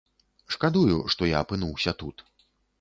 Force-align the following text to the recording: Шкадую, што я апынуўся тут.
Шкадую, 0.55 0.97
што 1.15 1.31
я 1.33 1.43
апынуўся 1.45 1.97
тут. 2.03 2.29